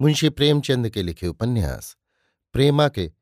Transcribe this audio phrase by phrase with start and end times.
[0.00, 1.96] मुंशी प्रेमचंद के लिखे उपन्यास,
[2.52, 3.12] प्रेमा के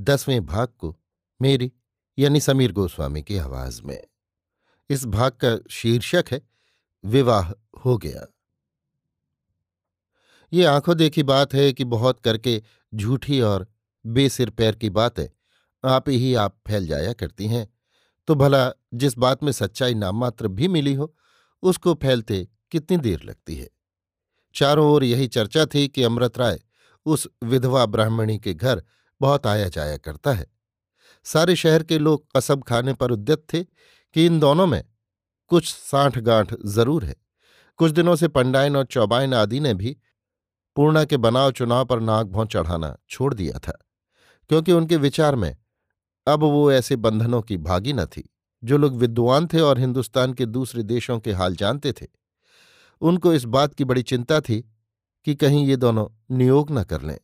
[0.00, 1.00] दसवें भाग को
[1.42, 1.72] मेरी,
[2.18, 4.04] यानी समीर गोस्वामी की आवाज़ में।
[4.90, 6.42] इस भाग का शीर्षक है,
[7.04, 7.50] विवाह
[7.84, 8.34] हो गया।
[10.52, 12.62] ये आँखों देखी बात है कि बहुत करके
[12.94, 13.68] झूठी और
[14.06, 15.26] बेसिर पैर की बातें
[15.84, 17.74] आप ही आप फैल जाया करती हैं।
[18.26, 21.16] तो भला जिस बात में सच्चाई नाममात्र भी मिली हो,
[21.62, 23.68] उसको फैलते कितनी देर लगती है?
[24.54, 26.60] चारों ओर यही चर्चा थी कि अमृत राय
[27.06, 28.82] उस विधवा ब्राह्मणी के घर
[29.20, 30.46] बहुत आया जाया करता है।
[31.26, 34.82] सारे शहर के लोग कसब खाने पर उद्यत थे कि इन दोनों में
[35.50, 37.14] कुछ साठ गांठ ज़रूर है।
[37.80, 39.96] कुछ दिनों से पंडाइन और चौबाइन आदि ने भी
[40.76, 43.72] पूर्णा के बनाव चुनाव पर नाक भों चढ़ाना छोड़ दिया था,
[44.50, 45.56] क्योंकि उनके विचार में
[46.26, 48.28] अब वो ऐसे बंधनों की भागी न थी।
[48.62, 52.06] जो लोग विद्वान थे और हिंदुस्तान के दूसरे देशों के हाल जानते थे
[53.02, 54.60] उनको इस बात की बड़ी चिंता थी
[55.26, 56.06] कि कहीं ये दोनों
[56.36, 57.18] नियोग न कर लें।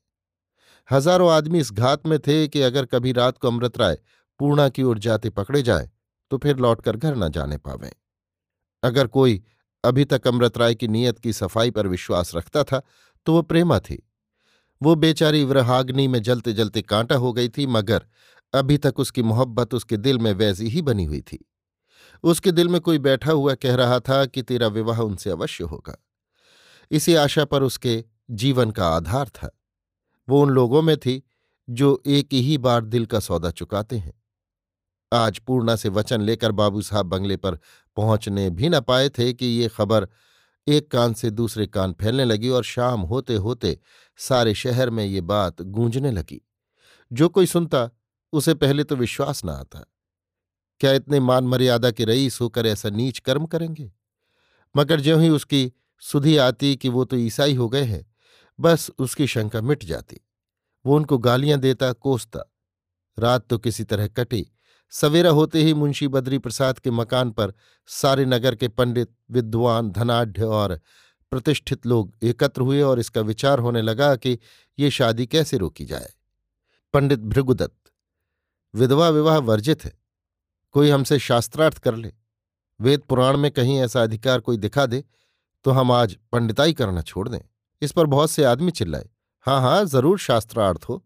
[0.89, 3.99] हज़ारों आदमी इस घात में थे कि अगर कभी रात को अमृत राय
[4.41, 5.91] पूर्णा की ओर जाते पकड़े जाए
[6.31, 7.91] तो फिर लौटकर घर न जाने पावें।
[8.83, 9.43] अगर कोई
[9.85, 12.81] अभी तक अमृत राय की नीयत की सफ़ाई पर विश्वास रखता था
[13.27, 14.03] तो वो प्रेमा थी।
[14.81, 18.07] वो बेचारी व्रहाग्नि में जलते जलते कांटा हो गई थी, मगर
[18.53, 21.39] अभी तक उसकी मोहब्बत उसके दिल में वैसी ही बनी हुई थी।
[22.23, 26.05] उसके दिल में कोई बैठा हुआ कह रहा था कि तेरा विवाह उनसे अवश्य होगा।
[26.91, 29.61] इसी आशा पर उसके जीवन का आधार था।
[30.29, 31.23] वो उन लोगों में थी
[31.71, 34.23] जो एक ही बार दिल का सौदा चुकाते हैं।
[35.13, 37.59] आज पूर्णा से वचन लेकर बाबू साहब बंगले पर
[37.97, 40.09] पहुँचने भी न पाए थे कि ये खबर
[40.69, 43.79] एक कान से दूसरे कान फैलने लगी और शाम होते होते
[44.17, 46.49] सारे शहर में ये बात गूंजने लगी।
[47.13, 47.91] जो कोई सुनता,
[48.33, 49.85] उसे पहले तो विश्वास न आता।
[50.81, 53.93] क्या इतने मान मर्यादा के रईस होकर ऐसा नीच कर्म करेंगे?
[54.75, 55.73] मगर ज्यों ही उसकी
[56.03, 58.05] सुधी आती कि वो तो ईसाई हो गए हैं,
[58.59, 60.21] बस उसकी शंका मिट जाती।
[60.85, 62.45] वो उनको गालियाँ देता, कोसता।
[63.19, 64.47] रात तो किसी तरह कटी।
[64.93, 67.53] सवेरा होते ही मुंशी बद्री प्रसाद के मकान पर
[67.89, 70.79] सारे नगर के पंडित, विद्वान, धनाढ़ और
[71.33, 74.39] प्रतिष्ठित लोग एकत्र हुए और इसका विचार होने लगा कि
[74.79, 76.13] ये शादी कैसे रोकी जाए?
[76.95, 77.91] पंडित भृगुदत्त,
[78.75, 79.93] विधवा विवाह वर्जित है।
[80.77, 82.13] कोई हमसे शास्त्रार्थ कर ले,
[82.81, 85.03] वेद पुराण में कहीं ऐसा अधिकार कोई दिखा दे
[85.65, 87.39] तो हम आज पंडिताई करना छोड़ दें।
[87.83, 89.09] इस पर बहुत से आदमी चिल्लाए
[89.47, 91.03] हाँ हाँ ज़रूर शास्त्रार्थ हो।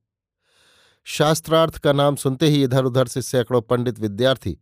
[1.06, 4.56] शास्त्रार्थ का नाम सुनते ही इधर उधर से सैकड़ों पंडित विद्यार्थी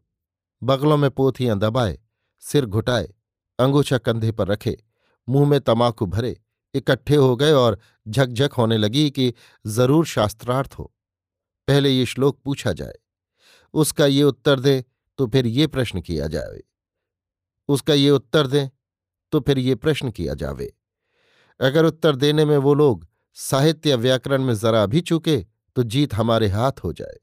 [0.62, 1.98] बगलों में पोथियाँ दबाए,
[2.42, 3.08] सिर घुटाए
[3.58, 4.76] अंगूछा कंधे पर रखे,
[5.28, 6.36] मुँह में तमाकू भरे,
[6.74, 9.32] इकट्ठे हो गए और झकझक होने लगी कि
[9.64, 10.92] ज़रूर शास्त्रार्थ हो।
[11.68, 12.94] पहले ये श्लोक पूछा जाए,
[13.74, 14.82] उसका ये उत्तर दें
[15.18, 16.62] तो फिर ये प्रश्न किया जावे।
[17.68, 18.68] उसका ये उत्तर दें
[19.32, 20.72] तो फिर ये प्रश्न किया जावे।
[21.60, 23.06] अगर उत्तर देने में वो लोग
[23.36, 25.36] साहित्य व्याकरण में जरा भी चूके
[25.76, 27.18] तो जीत हमारे हाथ हो जाए।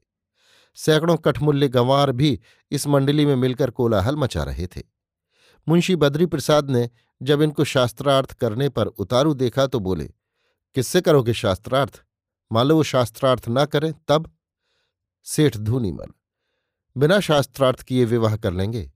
[0.78, 2.38] सैकड़ों कठमुल्ले गंवार भी
[2.70, 4.82] इस मंडली में मिलकर कोलाहल मचा रहे थे।
[5.66, 6.88] मुंशी बद्री प्रसाद ने
[7.22, 10.04] जब इनको शास्त्रार्थ करने पर उतारू देखा तो बोले,
[10.76, 12.02] किससे करोगे शास्त्रार्थ?
[12.50, 14.30] मान लो वो शास्त्रार्थ ना करें, तब?
[15.26, 16.12] सेठ धूनी मन
[16.96, 18.90] बिना शास्त्रार्थ किए विवाह कर लेंगे।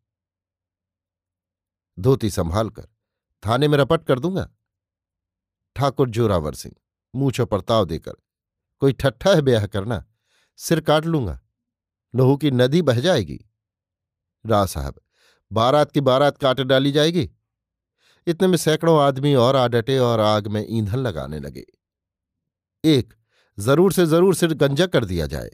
[1.98, 2.86] धोती संभाल कर
[3.42, 4.48] थाने में रपट कर दूँगा।
[5.76, 6.74] ठाकुर जोरावर सिंह
[7.14, 8.12] मूछो परताव देकर,
[8.82, 10.04] कोई ठट्ठा है ब्याह करना?
[10.58, 11.38] सिर काट लूँगा।
[12.14, 13.38] लोहू की नदी बह जाएगी।
[14.44, 15.00] रा साहब,
[15.50, 17.30] बारात की बारात काट डाली जाएगी।
[18.26, 21.64] इतने में सैकड़ों आदमी और आ डटे और आग में ईंधन लगाने लगे।
[22.84, 23.14] एक,
[23.58, 25.50] ज़रूर से ज़रूर सिर गंजा कर दिया जाए।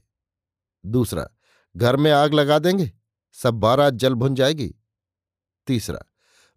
[0.85, 1.29] दूसरा
[1.77, 2.93] घर में आग लगा देंगे,
[3.37, 4.75] सब बारात जल भुन जाएगी।
[5.67, 6.05] तीसरा,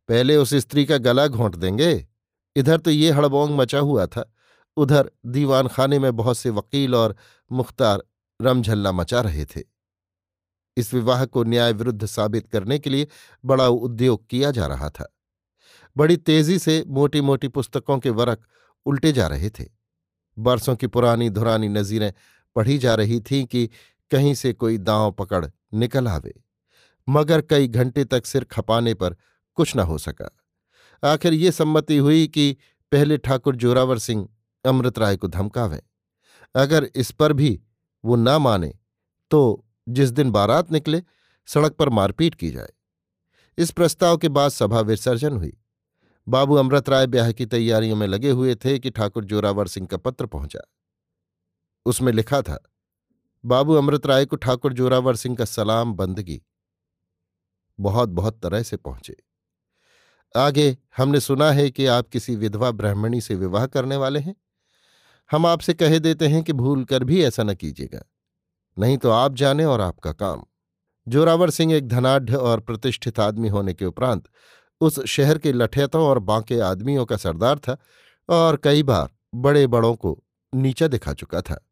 [0.09, 2.07] पहले उस स्त्री का गला घोंट देंगे।
[2.55, 4.31] इधर तो ये हड़बोंग मचा हुआ था,
[4.77, 7.15] उधर दीवान खाने में बहुत से वकील और
[7.51, 8.03] मुख्तार
[8.39, 9.61] रमझल्ला मचा रहे थे।
[10.77, 13.07] इस विवाह को न्याय विरुद्ध साबित करने के लिए
[13.45, 15.13] बड़ा उद्योग किया जा रहा था।
[15.95, 18.45] बड़ी तेज़ी से मोटी मोटी पुस्तकों के वरक
[18.85, 19.65] उल्टे जा रहे थे।
[20.37, 22.13] बरसों की पुरानी धुरानी नजीरें
[22.55, 23.69] पढ़ी जा रही थीं कि
[24.11, 26.33] कहीं से कोई दांव पकड़ निकल आवे।
[27.07, 29.15] मगर कई घंटे तक सिर खपाने पर
[29.57, 30.29] कुछ न हो सका।
[31.03, 32.55] आखिर ये सम्मति हुई कि
[32.91, 34.27] पहले ठाकुर जोरावर सिंह
[34.65, 35.81] अमृत राय को धमकावें।
[36.55, 37.61] अगर इस पर भी
[38.03, 38.73] वो न माने
[39.31, 41.01] तो जिस दिन बारात निकले,
[41.47, 42.69] सड़क पर मारपीट की जाए।
[43.57, 45.57] इस प्रस्ताव के बाद सभा विसर्जन हुई।
[46.27, 49.97] बाबू अमृत राय ब्याह की तैयारियों में लगे हुए थे कि ठाकुर जोरावर सिंह का
[49.97, 50.59] पत्र पहुँचा।
[51.85, 52.59] उसमें लिखा था
[53.45, 56.41] बाबू अमृत राय को ठाकुर जोरावर सिंह का सलाम बंदगी।
[57.79, 59.15] बहुत बहुत तरह से पहुँचे।
[60.35, 64.35] आगे, हमने सुना है कि आप किसी विधवा ब्राह्मणी से विवाह करने वाले हैं।
[65.31, 68.03] हम आपसे कहे देते हैं कि भूल कर भी ऐसा न कीजिएगा।
[68.79, 70.43] नहीं तो आप जाने और आपका काम।
[71.07, 74.23] जोरावर सिंह एक धनाढ़ और प्रतिष्ठित आदमी होने के उपरांत
[74.81, 77.77] उस शहर के लठैतों और बांके आदमियों का सरदार था
[78.29, 81.68] और कई बार बड़े बड़ों को नीचा दिखा चुका था।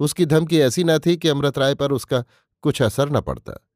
[0.00, 2.24] उसकी धमकी ऐसी न थी कि अमृत राय पर उसका
[2.62, 3.66] कुछ असर न पड़ता।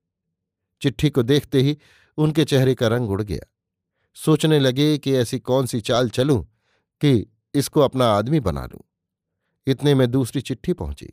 [0.82, 1.78] चिट्ठी को देखते ही
[2.18, 3.50] उनके चेहरे का रंग उड़ गया।
[4.16, 6.42] सोचने लगे कि ऐसी कौन सी चाल चलूँ
[7.00, 8.80] कि इसको अपना आदमी बना लूँ।
[9.66, 11.12] इतने में दूसरी चिट्ठी पहुँची।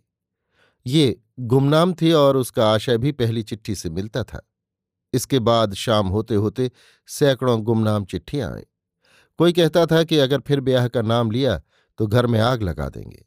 [0.86, 4.42] ये गुमनाम थी और उसका आशय भी पहली चिट्ठी से मिलता था।
[5.14, 6.72] इसके बाद शाम होते होते
[7.08, 8.64] सैकड़ों गुमनाम चिट्ठियाँ आईं।
[9.38, 11.62] कोई कहता था कि अगर फिर ब्याह का नाम लिया
[11.98, 13.26] तो घर में आग लगा देंगे।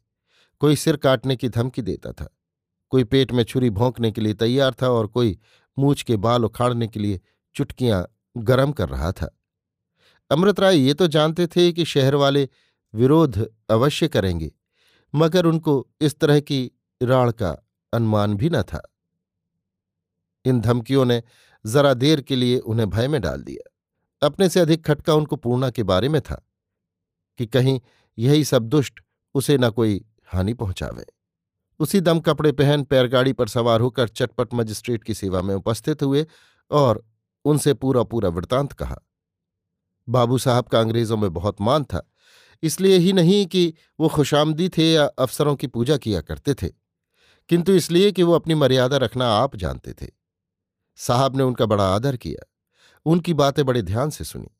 [0.61, 2.27] कोई सिर काटने की धमकी देता था,
[2.91, 5.37] कोई पेट में छुरी भोंकने के लिए तैयार था और कोई
[5.77, 7.19] मूछ के बाल उखाड़ने के लिए
[7.55, 8.05] चुटकियाँ
[8.37, 9.29] गरम कर रहा था।
[10.31, 12.47] अमृत राय ये तो जानते थे कि शहर वाले
[12.93, 13.37] विरोध
[13.69, 14.51] अवश्य करेंगे,
[15.13, 16.71] मगर उनको इस तरह की
[17.01, 17.51] राण का
[17.93, 18.81] अनुमान भी न था।
[20.45, 21.21] इन धमकियों ने
[21.65, 23.71] जरा देर के लिए उन्हें भय में डाल दिया।
[24.21, 26.35] अपने से अधिक खटका उनको पूर्णा के बारे में था
[27.39, 27.79] कि कहीं
[28.17, 28.99] यही सब दुष्ट
[29.35, 31.05] उसे न कोई हानि पहुंचावे।
[31.79, 36.25] उसी दम कपड़े पहन पैरगाड़ी पर सवार होकर चटपट मजिस्ट्रेट की सेवा में उपस्थित हुए
[36.71, 37.03] और
[37.45, 38.97] उनसे पूरा पूरा वृतांत कहा।
[40.07, 42.01] बाबू साहब का अंग्रेज़ों में बहुत मान था,
[42.63, 46.69] इसलिए ही नहीं कि वो खुशामदी थे या अफसरों की पूजा किया करते थे,
[47.49, 50.11] किंतु इसलिए कि वो अपनी मर्यादा रखना आप जानते थे।
[50.99, 52.45] साहब ने उनका बड़ा आदर किया,
[53.05, 54.54] उनकी बातें बड़े ध्यान से सुनी।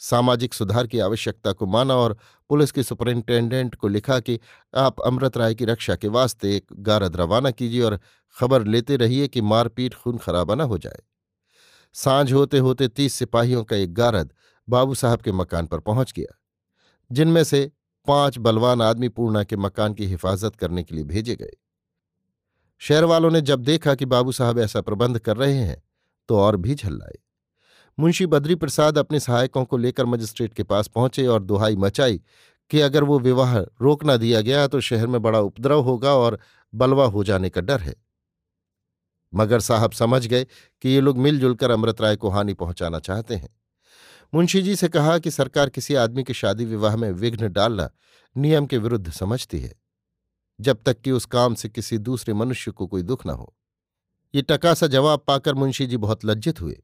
[0.00, 2.16] सामाजिक सुधार की आवश्यकता को माना और
[2.50, 4.38] पुलिस के सुपरिंटेंडेंट को लिखा कि
[4.74, 7.98] आप अमृत राय की रक्षा के वास्ते एक गारद रवाना कीजिए और
[8.36, 11.02] खबर लेते रहिए कि मारपीट खून खराबा न हो जाए।
[11.94, 14.32] साँझ होते होते तीस सिपाहियों का एक गारद
[14.68, 16.38] बाबू साहब के मकान पर पहुँच गया,
[17.10, 17.70] जिनमें से
[18.06, 21.56] पाँच बलवान आदमी पूर्णा के मकान की हिफाजत करने के लिए भेजे गए।
[22.80, 25.82] शहर वालों ने जब देखा कि बाबू साहब ऐसा प्रबंध कर रहे हैं
[26.28, 27.18] तो और भी झल्लाए।
[27.98, 32.20] मुंशी बद्री प्रसाद अपने सहायकों को लेकर मजिस्ट्रेट के पास पहुँचे और दुहाई मचाई
[32.70, 36.38] कि अगर वो विवाह रोक न दिया गया तो शहर में बड़ा उपद्रव होगा और
[36.72, 37.94] बलवा हो जाने का डर है।
[39.32, 43.34] मगर साहब समझ गए कि ये लोग मिलजुल कर अमृत राय को हानि पहुंचाना चाहते
[43.34, 43.48] हैं।
[44.32, 47.90] मुंशी जी से कहा कि सरकार किसी आदमी के शादी विवाह में विघ्न डालना
[48.36, 49.74] नियम के विरुद्ध समझती है,
[50.60, 53.54] जब तक कि उस काम से किसी दूसरे मनुष्य को कोई दुख न हो।
[54.34, 56.82] ये टका सा जवाब पाकर मुंशी जी बहुत लज्जित हुए।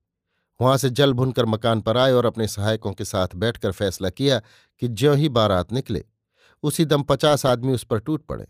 [0.60, 4.40] वहाँ से जल भुनकर मकान पर आए और अपने सहायकों के साथ बैठकर फैसला किया
[4.82, 6.04] कि ज्यों ही बारात निकले,
[6.62, 8.46] उसी दम पचास आदमी उस पर टूट पड़े।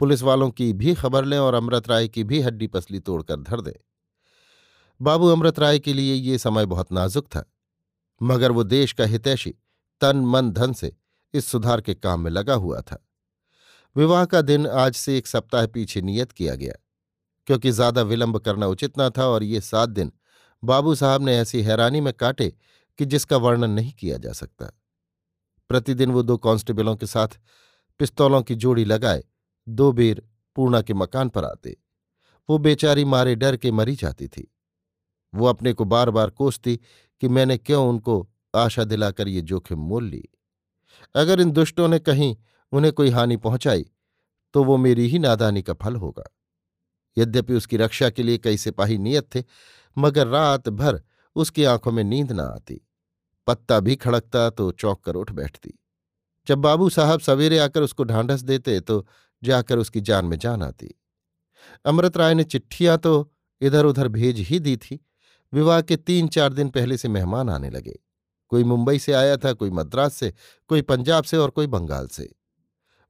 [0.00, 3.60] पुलिस वालों की भी खबर लें और अमृत राय की भी हड्डी पसली तोड़कर धर
[3.60, 3.72] दें।
[5.00, 7.44] बाबू, अमृत राय के लिए ये समय बहुत नाजुक था,
[8.20, 9.54] मगर वो देश का हितैषी,
[10.00, 10.92] तन, मन, धन से
[11.34, 13.02] इस सुधार के काम में लगा हुआ था।
[13.96, 16.72] विवाह का दिन आज से एक सप्ताह पीछे नियत किया गया,
[17.46, 20.12] क्योंकि ज़्यादा विलंब करना उचित न था और ये सात दिन
[20.64, 22.48] बाबू साहब ने ऐसी हैरानी में काटे
[22.98, 24.70] कि जिसका वर्णन नहीं किया जा सकता।
[25.68, 27.28] प्रतिदिन वो दो कांस्टेबलों के साथ
[28.00, 29.24] पिस्तौलों की जोड़ी लगाए,
[29.68, 30.22] दो बेर
[30.56, 31.76] पूर्णा के मकान पर आते।
[32.48, 34.54] वो बेचारी मारे डर के मरी जाती थी।
[35.34, 36.76] वो अपने को बार बार कोसती
[37.22, 40.24] कि मैंने क्यों उनको आशा दिलाकर ये जोखिम मोल ली
[41.14, 42.36] अगर इन दुष्टों ने कहीं
[42.72, 43.84] उन्हें कोई हानि पहुंचाई
[44.54, 46.24] तो वो मेरी ही नादानी का फल होगा।
[47.18, 49.42] यद्यपि उसकी रक्षा के लिए कई सिपाही नियत थे
[49.96, 51.00] मगर रात भर
[51.36, 52.80] उसकी आँखों में नींद न आती।
[53.46, 55.78] पत्ता भी खड़कता तो चौंक कर उठ बैठती।
[56.46, 59.06] जब बाबू साहब सवेरे आकर उसको ढांढस देते तो
[59.42, 60.94] जाकर उसकी जान में जान आती।
[61.84, 64.98] अमृत राय ने चिट्ठियाँ तो इधर उधर भेज ही दी थी।
[65.52, 67.98] विवाह के तीन चार दिन पहले से मेहमान आने लगे।
[68.52, 70.32] कोई मुंबई से आया था, कोई मद्रास से,
[70.70, 72.28] कोई पंजाब से और कोई बंगाल से।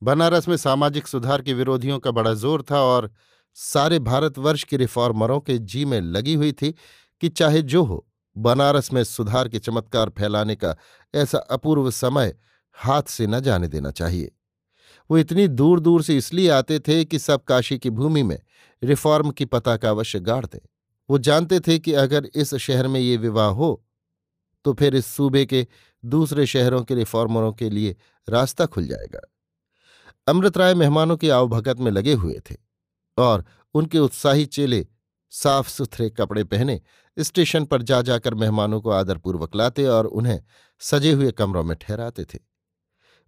[0.02, 3.10] बनारस में सामाजिक सुधार के विरोधियों का बड़ा ज़ोर था और
[3.58, 6.74] सारे भारतवर्ष के रिफॉर्मरों के जी में लगी हुई थी
[7.22, 10.76] कि चाहे जो हो, बनारस में सुधार के चमत्कार फैलाने का
[11.14, 12.34] ऐसा अपूर्व समय
[12.76, 14.32] हाथ से न जाने देना चाहिए।
[15.10, 18.38] वो इतनी दूर दूर से इसलिए आते थे कि सब काशी की भूमि में
[18.82, 20.58] रिफॉर्म की पताका अवश्य गाड़ दें।
[21.08, 23.82] वो जानते थे कि अगर इस शहर में ये विवाह हो
[24.64, 25.66] तो फिर इस सूबे के
[26.04, 27.96] दूसरे शहरों के रिफॉर्मरों के लिए
[28.28, 29.20] रास्ता खुल जाएगा।
[30.26, 32.65] अमृत राय मेहमानों की आवभगत में लगे हुए थे।
[33.18, 33.44] और
[33.74, 34.86] उनके उत्साही चेले
[35.32, 36.80] साफ़ सुथरे कपड़े पहने
[37.16, 40.40] स्टेशन पर जा जाकर मेहमानों को आदरपूर्वक लाते और उन्हें
[40.80, 42.38] सजे हुए कमरों में ठहराते थे।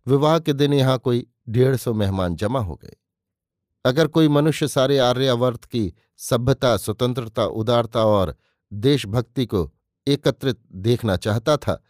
[0.07, 2.97] विवाह के दिन यहाँ कोई डेढ़ सौ मेहमान जमा हो गए।
[3.85, 8.37] अगर कोई मनुष्य सारे आर्यावर्त की सभ्यता, स्वतंत्रता, उदारता और
[8.73, 9.71] देशभक्ति को
[10.07, 11.83] एकत्रित देखना चाहता था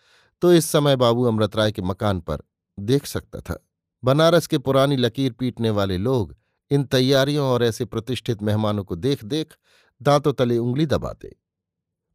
[0.43, 2.43] तो इस समय बाबू अमृत राय के मकान पर
[2.79, 3.59] देख सकता था।
[4.03, 6.37] बनारस के पुरानी लकीर पीटने वाले लोग
[6.71, 9.55] इन तैयारियों और ऐसे प्रतिष्ठित मेहमानों को देख देख
[10.03, 11.37] दांतों तले उंगली दबाते।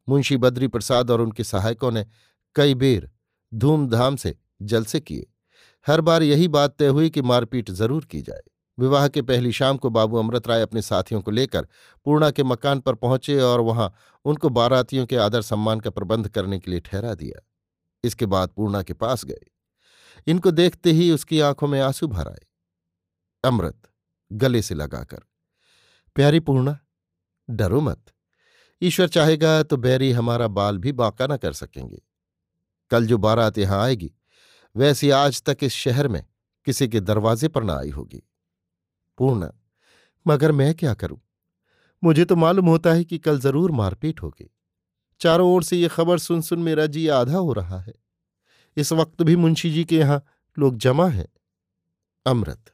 [0.08, 2.06] मुंशी बद्री प्रसाद और उनके सहायकों ने
[2.54, 3.10] कई बेर
[3.54, 5.26] धूमधाम से जलसे किए।
[5.86, 8.42] हर बार यही बात तय हुई कि मारपीट ज़रूर की जाए।
[8.78, 11.66] विवाह के पहली शाम को बाबू अमृत राय अपने साथियों को लेकर
[12.06, 13.92] पूर्णा के मकान पर पहुँचे और वहाँ
[14.24, 17.40] उनको बारातियों के आदर सम्मान का प्रबंध करने के लिए ठहरा दिया।
[18.04, 19.46] इसके बाद पूर्णा के पास गए।
[20.26, 22.46] इनको देखते ही उसकी आँखों में आँसू भर आए।
[23.44, 23.82] अमृत
[24.30, 25.22] गले से लगाकर।
[26.16, 26.78] प्यारी पूर्णा,
[27.48, 28.04] डरो मत।
[28.82, 32.02] ईश्वर चाहेगा तो बैरी हमारा बाल भी बांका न कर सकेंगे।
[32.90, 34.10] कल जो बारात यहाँ आएगी,
[34.76, 36.24] वैसी आज तक इस शहर में
[36.66, 38.22] किसी के दरवाजे पर ना आई होगी।
[39.18, 39.48] पूर्ण,
[40.26, 41.20] मगर मैं क्या करूँ?
[42.02, 44.50] मुझे तो मालूम होता है कि कल ज़रूर मारपीट होगी।
[45.20, 47.94] चारों ओर से ये खबर सुन सुन मेरा जी आधा हो रहा है।
[48.76, 50.22] इस वक्त भी मुंशी जी के यहाँ
[50.58, 51.28] लोग जमा हैं।
[52.26, 52.73] अमृत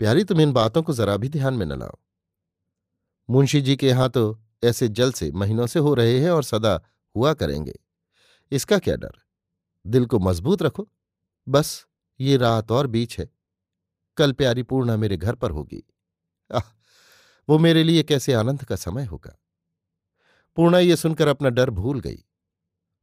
[0.00, 1.98] प्यारी तुम इन बातों को जरा भी ध्यान में न लाओ।
[3.28, 4.22] मुंशी जी के यहाँ तो
[4.64, 6.80] ऐसे जल से महीनों से हो रहे हैं और सदा
[7.16, 7.74] हुआ करेंगे।
[8.52, 9.12] इसका क्या डर?
[9.84, 10.88] दिल को मज़बूत रखो।
[11.46, 11.86] बस,
[12.20, 13.28] ये रात और बीच है।
[14.16, 15.82] कल प्यारी पूर्णा मेरे घर पर होगी।
[16.50, 16.62] आह,
[17.48, 19.38] वो मेरे लिए कैसे आनंद का समय होगा?
[20.56, 22.24] पूर्णा ये सुनकर अपना डर भूल गई।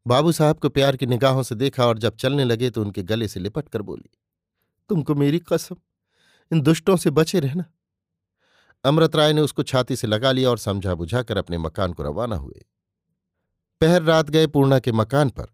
[0.06, 3.28] बाबू साहब को प्यार की निगाहों से देखा और जब चलने लगे तो उनके गले
[3.28, 4.10] से लिपट कर बोली,
[4.90, 5.76] तुमको मेरी कसम
[6.54, 7.66] इन दुष्टों से बचे रहना।
[8.84, 12.36] अमृत राय ने उसको छाती से लगा लिया और समझा बुझाकर अपने मकान को रवाना
[12.36, 12.66] हुए।
[13.82, 15.48] पहर रात गए पूर्णा के मकान पर।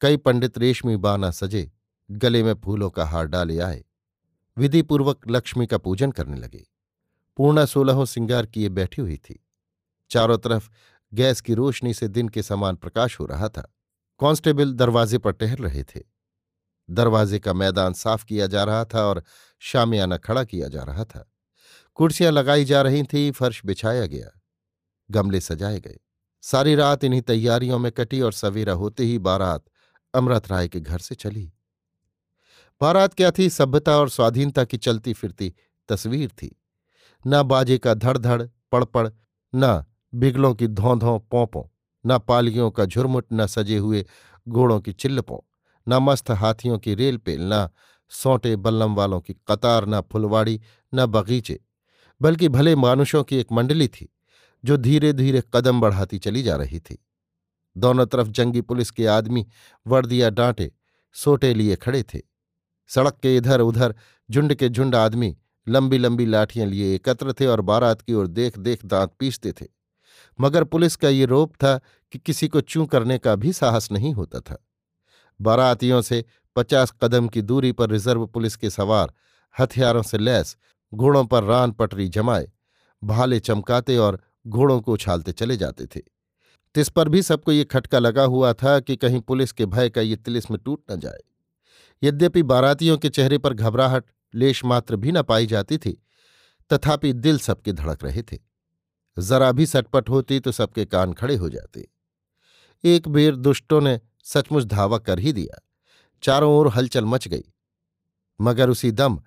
[0.00, 1.72] कई पंडित रेशमी बाना सजे,
[2.10, 3.84] गले में फूलों का हार डाले आए।
[4.56, 6.66] विधिपूर्वक लक्ष्मी का पूजन करने लगे।
[7.36, 9.46] पूर्णा सोलहों सिंगार किए बैठी हुई थी।
[10.10, 10.70] चारों तरफ़
[11.14, 13.74] गैस की रोशनी से दिन के समान प्रकाश हो रहा था।
[14.20, 16.13] कांस्टेबल दरवाजे पर टहल रहे थे।
[16.90, 19.24] दरवाजे का मैदान साफ़ किया जा रहा था और
[19.58, 21.32] शामियाना खड़ा किया जा रहा था।
[21.94, 24.40] कुर्सियाँ लगाई जा रही थीं, फर्श बिछाया गया।
[25.10, 25.98] गमले सजाए गए।
[26.42, 29.64] सारी रात इन्हीं तैयारियों में कटी और सवेरा होते ही बारात
[30.14, 31.52] अमृत राय के घर से चली।
[32.80, 33.50] बारात क्या थी?
[33.50, 35.54] सभ्यता और स्वाधीनता की चलती फिरती
[35.88, 36.62] तस्वीर थी।
[37.26, 39.08] न बाजे का धड़धड़ धड़ पड़पड़,
[39.54, 41.64] न बिगलों की धौं धौं पोंपों,
[42.06, 44.06] न पालियों का झुरमुट, न सजे हुए
[44.48, 45.53] घोड़ों की चिल्लपों।
[45.88, 47.68] न मस्त हाथियों की रेल पेल न
[48.08, 50.60] सौटे बल्लम वालों की कतार, न फुलवाड़ी,
[50.94, 51.60] न बगीचे,
[52.22, 54.08] बल्कि भले मानुषों की एक मंडली थी,
[54.64, 57.04] जो धीरे धीरे कदम बढ़ाती चली जा रही थी।
[57.76, 59.46] दोनों तरफ़ जंगी पुलिस के आदमी
[59.86, 60.72] वर्दिया डांटे,
[61.12, 62.20] सोटे लिए खड़े थे।
[62.88, 63.94] सड़क के इधर उधर
[64.30, 65.36] झुंड के झुंड आदमी
[65.68, 69.66] लंबी लंबी लाठियाँ लिए एकत्र थे और बारात की ओर देख देख दांत पीसते थे।
[70.40, 71.80] मगर पुलिस का ये रोप था
[72.12, 74.66] कि किसी को चूं करने का भी साहस नहीं होता था।
[75.40, 76.24] बारातियों से
[76.56, 79.12] पचास कदम की दूरी पर रिज़र्व पुलिस के सवार,
[79.60, 80.56] हथियारों से लैस,
[80.94, 82.52] घोड़ों पर रान पटरी जमाए,
[83.04, 86.00] भाले चमकाते और घोड़ों को उछालते चले जाते थे।
[86.74, 90.00] तिस पर भी सबको ये खटका लगा हुआ था कि कहीं पुलिस के भय का
[90.00, 91.20] ये तिलिस्म टूट न जाए।
[92.02, 96.02] यद्यपि बारातियों के चेहरे पर घबराहट, लेश मात्र भी न पाई जाती थी,
[96.72, 98.38] तथापि दिल सबके धड़क रहे थे।
[99.18, 101.88] जरा भी सटपट होती तो सबके कान खड़े हो जाते।
[102.84, 105.68] एक बेर दुष्टों ने सचमुच धावा कर ही दिया।
[106.22, 107.44] चारों ओर हलचल मच गई।
[108.40, 109.22] मगर उसी दम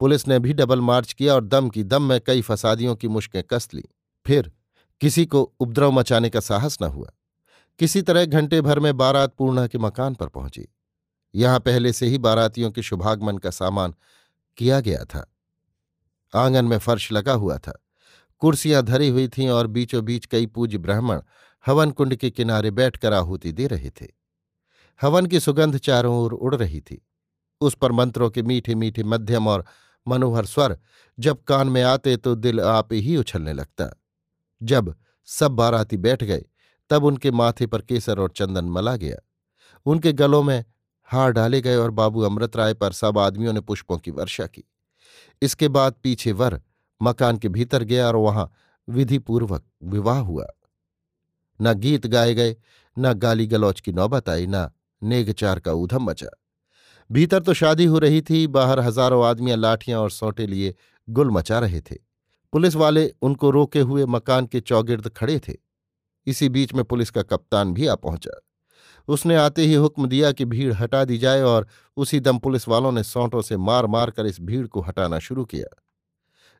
[0.00, 3.44] पुलिस ने भी डबल मार्च किया और दम की दम में कई फसादियों की मुश्कें
[3.44, 3.84] कस ली।
[4.26, 4.52] फिर
[5.00, 7.10] किसी को उपद्रव मचाने का साहस न हुआ।
[7.78, 10.68] किसी तरह घंटे भर में बारात पूर्णा के मकान पर पहुँची।
[11.34, 13.94] यहाँ पहले से ही बारातियों के शुभागमन का सामान
[14.56, 15.34] किया गया था।
[16.34, 17.84] आँगन में फर्श लगा हुआ था।
[18.38, 21.20] कुर्सियाँ धरी हुई थीं और बीचों बीच कई पूज्य ब्राह्मण
[21.66, 24.21] हवन कुंड के किनारे बैठकर आहुति दे रहे थे।
[25.02, 27.06] हवन की सुगंध चारों ओर उड़ रही थी।
[27.60, 29.64] उस पर मंत्रों के मीठे मीठे मध्यम और
[30.08, 30.78] मनोहर स्वर
[31.18, 34.00] जब कान में आते तो दिल आप ही उछलने लगता।
[34.62, 34.94] जब
[35.24, 36.44] सब बाराती बैठ गए,
[36.90, 39.16] तब उनके माथे पर केसर और चंदन मला गया।
[39.86, 40.64] उनके गलों में
[41.04, 44.64] हार डाले गए और बाबू अमृत राय पर सब आदमियों ने पुष्पों की वर्षा की।
[45.42, 46.62] इसके बाद पीछे वर
[47.02, 48.52] मकान के भीतर गया और वहाँ
[48.88, 50.46] विधिपूर्वक विवाह हुआ।
[51.60, 52.56] न गीत गाए गए,
[52.98, 54.70] न गाली गलौच की नौबत आई, न
[55.02, 56.28] नेगचार का ऊधम मचा।
[57.10, 60.74] भीतर तो शादी हो रही थी, बाहर हज़ारों आदमियाँ लाठियाँ और सौटे लिए
[61.08, 61.96] गुल मचा रहे थे।
[62.52, 65.52] पुलिस वाले उनको रोके हुए मकान के चौगिर्द खड़े थे।
[66.26, 68.40] इसी बीच में पुलिस का कप्तान भी आ पहुँचा।
[69.08, 71.66] उसने आते ही हुक्म दिया कि भीड़ हटा दी जाए और
[71.96, 75.44] उसी दम पुलिस वालों ने सौंटों से मार मार कर इस भीड़ को हटाना शुरू
[75.44, 75.66] किया।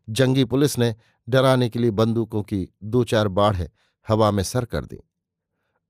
[0.08, 0.94] जंगी पुलिस ने
[1.28, 3.68] डराने के लिए बंदूकों की दो चार बाढ़ें
[4.08, 4.98] हवा में सर कर दी।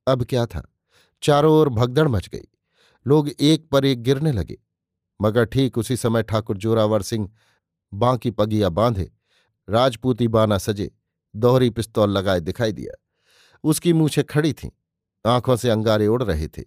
[0.07, 0.63] अब क्या था?
[1.23, 2.49] चारों ओर भगदड़ मच गई।
[3.07, 4.59] लोग एक पर एक गिरने लगे।
[5.21, 7.29] मगर ठीक उसी समय ठाकुर जोरावर सिंह
[7.93, 9.11] बांकी पगिया बांधे।
[9.69, 10.91] राजपूती बाना सजे,
[11.35, 12.95] दोहरी पिस्तौल लगाए दिखाई दिया।
[13.65, 14.71] उसकी मूछें खड़ी थीं,
[15.25, 16.63] आँखों से अंगारे उड़ रहे थे।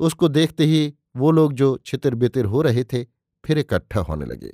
[0.00, 3.04] उसको देखते ही वो लोग जो छितिर बितिर हो रहे थे,
[3.44, 4.52] फिर इकट्ठा होने लगे।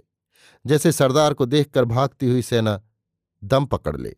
[0.64, 2.80] जैसे सरदार को देखकर भागती हुई सेना
[3.42, 4.14] दम पकड़ ले।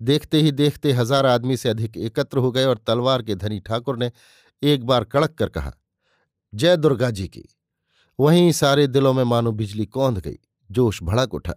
[0.00, 3.98] देखते ही देखते हज़ार आदमी से अधिक एकत्र हो गए और तलवार के धनी ठाकुर
[3.98, 4.10] ने
[4.62, 5.72] एक बार कड़क कर कहा,
[6.54, 7.44] जय दुर्गा जी की।
[8.18, 10.38] वहीं सारे दिलों में मानो बिजली कौंध गई,
[10.70, 11.54] जोश भड़क उठा।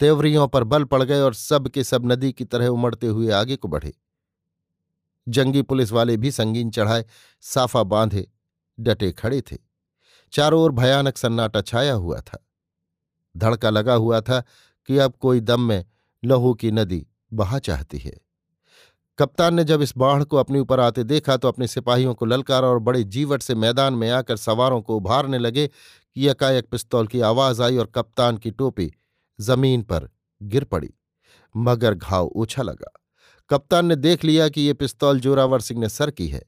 [0.00, 3.56] तेवरियों पर बल पड़ गए और सब के सब नदी की तरह उमड़ते हुए आगे
[3.56, 3.92] को बढ़े।
[5.28, 7.04] जंगी पुलिस वाले भी संगीन चढ़ाए,
[7.40, 8.30] साफा बांधे,
[8.80, 9.56] डटे खड़े थे।
[10.32, 12.46] चारों ओर भयानक सन्नाटा छाया हुआ था।
[13.36, 14.40] धड़का लगा हुआ था
[14.86, 15.84] कि अब कोई दम में
[16.24, 18.27] लहू की नदी बहा चाहती है।
[19.18, 22.68] कप्तान ने जब इस बाढ़ को अपने ऊपर आते देखा तो अपने सिपाहियों को ललकारा
[22.68, 27.20] और बड़े जीवट से मैदान में आकर सवारों को उभारने लगे कि यकायक पिस्तौल की
[27.20, 28.90] आवाज़ आई और कप्तान की टोपी
[29.38, 30.08] ज़मीन पर
[30.42, 30.90] गिर पड़ी,
[31.54, 32.92] मगर घाव ओछा लगा।
[33.50, 36.42] कप्तान ने देख लिया कि ये पिस्तौल जोरावर सिंह ने सर की है।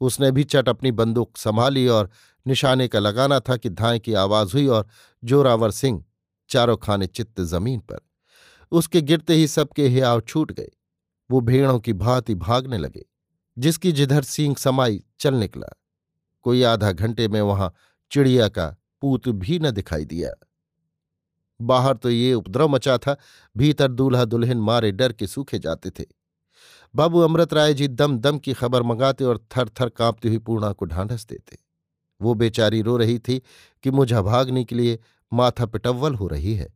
[0.00, 2.10] उसने भी चट अपनी बंदूक संभाली और
[2.46, 4.86] निशाने का लगाना था कि धाए की आवाज़ हुई और
[5.22, 6.04] जोरावर सिंह
[6.50, 7.98] चारों खाने चित्त ज़मीन पर।
[8.72, 10.70] उसके गिरते ही सबके हियाव छूट गए।
[11.30, 13.04] वो भेड़ों की भांति भागने लगे,
[13.56, 15.68] जिसकी जिधर सींग समाई चल निकला।
[16.44, 17.72] कोई आधा घंटे में वहाँ
[18.10, 18.66] चिड़िया का
[19.00, 20.30] पूत भी न दिखाई दिया।
[21.60, 23.16] बाहर तो ये उपद्रव मचा था,
[23.56, 26.04] भीतर दूल्हा दुल्हन मारे डर के सूखे जाते थे।
[26.94, 30.72] बाबू अमृत राय जी दम दम की खबर मंगाते और थर थर कांपती हुई पूर्णा
[30.72, 31.58] को ढांढस देते।
[32.20, 33.42] वो बेचारी रो रही थी
[33.84, 34.98] कि मुझे भागने के लिए
[35.32, 36.72] माथा पिटव्वल हो रही है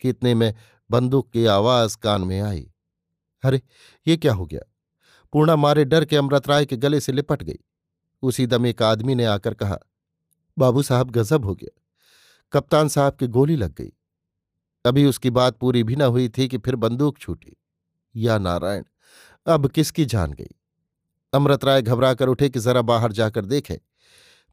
[0.00, 0.54] कितने में
[0.90, 2.70] बंदूक की आवाज़ कान में आई।
[3.44, 3.62] अरे,
[4.06, 4.60] ये क्या हो गया?
[5.32, 7.58] पूर्णा मारे डर के अमृत राय के गले से लिपट गई।
[8.22, 9.78] उसी दम एक आदमी ने आकर कहा,
[10.58, 11.82] बाबू साहब, गजब हो गया।
[12.52, 13.92] कप्तान साहब की गोली लग गई।
[14.84, 17.56] अभी उसकी बात पूरी भी न हुई थी कि फिर बंदूक छूटी।
[18.16, 18.84] या नारायण,
[19.46, 20.50] अब किसकी जान गई?
[21.32, 23.80] अमृत राय घबरा कर उठे कि जरा बाहर जाकर देखे,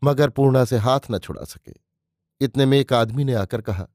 [0.03, 1.73] मगर पूर्णा से हाथ न छुड़ा सके।
[2.41, 3.87] इतने में एक आदमी ने आकर कहा,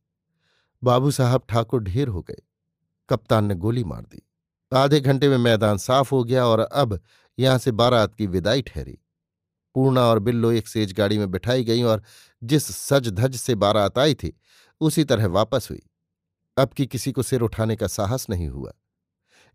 [0.85, 2.39] बाबू साहब, ठाकुर ढेर हो गए।
[3.09, 4.30] कप्तान ने गोली मार दी।
[4.73, 7.01] आधे घंटे में मैदान साफ़ हो गया और अब
[7.39, 8.99] यहाँ से बारात की विदाई ठहरी।
[9.75, 12.03] पूर्णा और बिल्लो एक सेज गाड़ी में बिठाई गई और
[12.43, 14.41] जिस सज धज से बारात आई थी,
[14.81, 15.83] उसी तरह वापस हुई।
[16.57, 18.73] अब की किसी को सिर उठाने का साहस नहीं हुआ।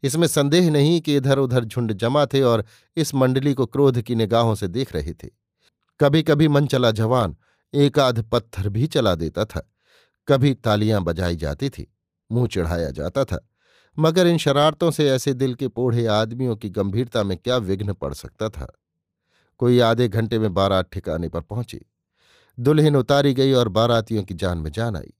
[0.03, 2.65] इसमें संदेह नहीं कि इधर उधर झुंड जमा थे और
[2.97, 5.29] इस मंडली को क्रोध की निगाहों से देख रहे थे।
[5.99, 7.35] कभी कभी मन चला जवान,
[7.73, 9.71] एक आध पत्थर भी चला देता था।
[10.27, 11.93] कभी तालियाँ बजाई जाती थी,
[12.31, 13.49] मुँह चढ़ाया जाता था।
[13.99, 18.13] मगर इन शरारतों से ऐसे दिल के पोढ़े आदमियों की गंभीरता में क्या विघ्न पड़
[18.13, 18.79] सकता था?
[19.57, 21.81] कोई आधे घंटे में बारात ठिकाने पर पहुँची।
[22.59, 25.13] दुल्हन उतारी गई और बारातियों की जान में जान आई।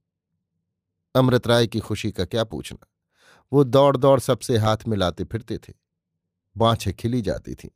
[1.16, 2.88] अमृत राय की खुशी का क्या पूछना?
[3.54, 5.74] वो दौड़ दौड़ सबसे हाथ मिलाते फिरते थे।
[6.58, 7.70] बाँछें खिली जाती थीं।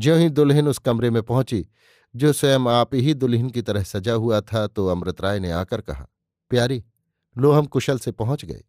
[0.00, 1.68] ज्यों ही दुल्हन उस कमरे में पहुँची,
[2.16, 5.80] जो स्वयं आप ही दुल्हन की तरह सजा हुआ था तो अमृत राय ने आकर
[5.80, 6.06] कहा,
[6.50, 6.84] प्यारी
[7.38, 8.64] लो हम कुशल से पहुँच गए।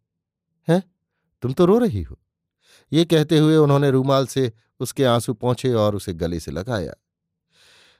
[0.68, 0.82] हैं?
[1.42, 2.18] तुम तो रो रही हो।
[2.92, 6.94] ये कहते हुए उन्होंने रूमाल से उसके आँसू पहुँचे और उसे गले से लगाया।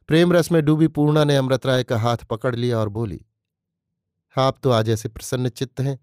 [0.09, 3.21] प्रेम रस में डूबी पूर्णा ने अमृत राय का हाथ पकड़ लिया और बोली,
[4.37, 5.99] आप तो आज ऐसे प्रसन्न चित्त हैं।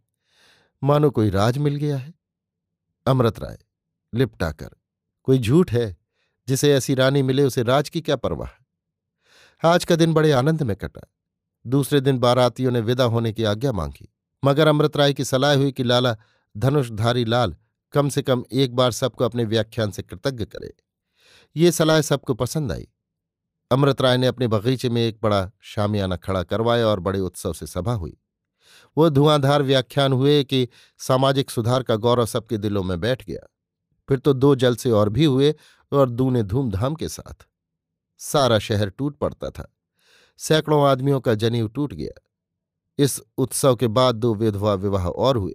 [0.81, 2.13] मानो कोई राज मिल गया है।
[3.05, 3.57] अमृत राय
[4.13, 4.69] लिपटाकर
[5.23, 5.95] कोई झूठ है,
[6.47, 8.49] जिसे ऐसी रानी मिले, उसे राज की क्या परवाह?
[9.63, 11.01] आज का दिन बड़े आनंद में कटा।
[11.65, 14.07] दूसरे दिन बारातियों ने विदा होने की आज्ञा मांगी।
[14.43, 16.15] मगर अमृत राय की सलाह हुई कि लाला
[16.57, 17.55] धनुषधारी लाल
[17.91, 20.73] कम से कम एक बार सबको अपने व्याख्यान से कृतज्ञ करे।
[21.55, 22.87] ये सलाह सबको पसंद आई।
[23.71, 27.67] अमृत राय ने अपने बगीचे में एक बड़ा शामियाना खड़ा करवाया और बड़े उत्सव से
[27.67, 28.17] सभा हुई।
[28.97, 33.53] वो धुआंधार व्याख्यान हुए कि सामाजिक सुधार का गौरव सबके दिलों में बैठ गया।
[34.09, 35.55] फिर तो दो जल से और भी हुए
[35.91, 37.47] और दूने धूमधाम के साथ।
[38.17, 39.75] सारा शहर टूट पड़ता था।
[40.37, 42.21] सैकड़ों आदमियों का जनीव टूट गया।
[42.97, 45.53] इस उत्सव के बाद दो विधवा विवाह और हुए।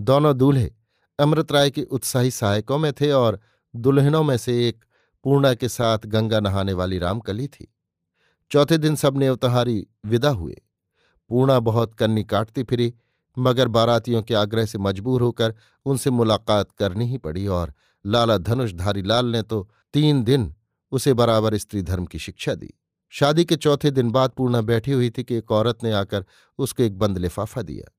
[0.00, 0.72] दोनों दूल्हे
[1.18, 3.40] अमृत राय के उत्साही सहायकों में थे और
[3.76, 4.84] दुल्हनों में से एक
[5.24, 7.74] पूर्णा के साथ गंगा नहाने वाली रामकली थी।
[8.50, 10.62] चौथे दिन सब नेवतहारी विदा हुए।
[11.28, 12.94] पूर्णा बहुत कन्नी काटती फिरी,
[13.38, 17.74] मगर बारातियों के आग्रह से मजबूर होकर उनसे मुलाकात करनी ही पड़ी और
[18.06, 20.54] लाला धनुषधारी लाल ने तो तीन दिन
[20.92, 22.74] उसे बराबर स्त्री धर्म की शिक्षा दी।
[23.10, 26.24] शादी के चौथे दिन बाद पूर्णा बैठी हुई थी कि एक औरत ने आकर
[26.58, 27.94] उसको एक बंद लिफाफा दिया।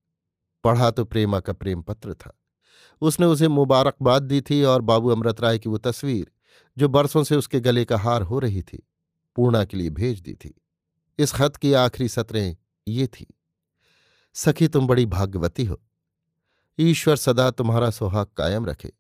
[0.63, 2.35] पढ़ा तो प्रेमा का प्रेम पत्र था।
[3.01, 6.31] उसने उसे मुबारकबाद दी थी और बाबू अमृत राय की वो तस्वीर,
[6.77, 8.83] जो बरसों से उसके गले का हार हो रही थी,
[9.35, 10.53] पूर्णा के लिए भेज दी थी।
[11.19, 12.55] इस खत की आखिरी सत्रें
[12.87, 13.25] ये थी।
[14.35, 15.79] सखी तुम बड़ी भाग्यवती हो।
[16.79, 18.91] ईश्वर सदा तुम्हारा सुहाग कायम रखे।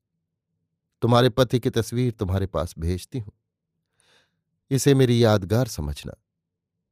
[1.01, 3.31] तुम्हारे पति की तस्वीर तुम्हारे पास भेजती हूँ।
[4.71, 6.13] इसे मेरी यादगार समझना।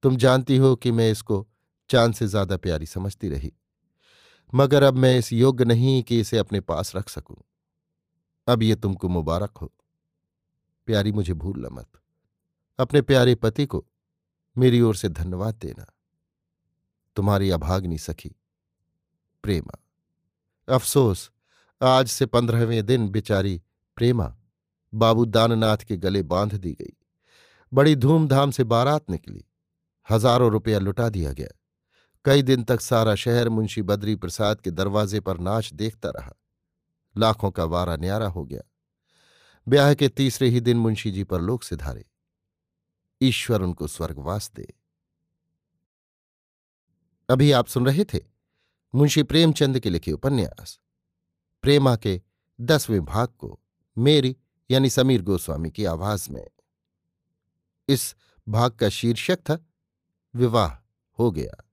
[0.03, 1.47] तुम जानती हो कि मैं इसको
[1.89, 3.51] चाँद से ज़्यादा प्यारी समझती रही।
[4.53, 7.37] मगर अब मैं इस योग्य नहीं कि इसे अपने पास रख सकूँ।
[8.47, 9.73] अब ये तुमको मुबारक हो।
[10.85, 11.87] प्यारी, मुझे भूल मत।
[12.79, 13.85] अपने प्यारे पति को
[14.57, 15.85] मेरी ओर से धन्यवाद देना।
[17.15, 18.35] तुम्हारी अभाग्नि सखी,
[19.43, 19.83] प्रेमा।
[20.75, 21.31] अफसोस,
[21.81, 23.61] आज से पंद्रहवें दिन बिचारी
[23.95, 24.37] प्रेमा
[24.93, 26.97] बाबू दाननाथ के गले बाँध दी गई।
[27.73, 29.45] बड़ी धूमधाम से बारात निकली।
[30.09, 31.56] हज़ारों रुपया लुटा दिया गया।
[32.25, 36.33] कई दिन तक सारा शहर मुंशी बद्री प्रसाद के दरवाजे पर नाच देखता रहा।
[37.17, 38.61] लाखों का वारा न्यारा हो गया।
[39.67, 42.05] ब्याह के तीसरे ही दिन मुंशी जी पर लोग सिधारे।
[43.21, 44.73] ईश्वर उनको स्वर्गवास दे।
[47.29, 48.19] अभी आप सुन रहे थे
[48.95, 50.79] मुंशी प्रेमचंद के लिखे उपन्यास।
[51.61, 52.21] प्रेमा के
[52.61, 53.59] दसवें भाग को
[53.97, 54.37] मेरी
[54.71, 56.47] यानी समीर गोस्वामी की आवाज़ में।
[57.89, 58.15] इस
[58.49, 59.65] भाग का शीर्षक था,
[60.35, 60.75] विवाह
[61.19, 61.66] हो गया।